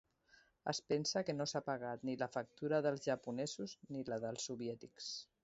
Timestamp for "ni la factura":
2.09-2.81